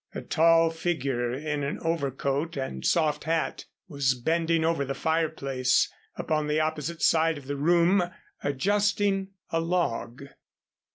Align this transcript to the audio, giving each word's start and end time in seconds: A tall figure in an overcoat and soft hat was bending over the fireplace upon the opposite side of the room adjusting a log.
A 0.15 0.21
tall 0.23 0.71
figure 0.71 1.31
in 1.31 1.63
an 1.63 1.77
overcoat 1.79 2.57
and 2.57 2.83
soft 2.83 3.25
hat 3.25 3.65
was 3.87 4.15
bending 4.15 4.65
over 4.65 4.83
the 4.83 4.95
fireplace 4.95 5.93
upon 6.15 6.47
the 6.47 6.59
opposite 6.59 7.03
side 7.03 7.37
of 7.37 7.45
the 7.45 7.55
room 7.55 8.05
adjusting 8.43 9.27
a 9.51 9.59
log. 9.59 10.23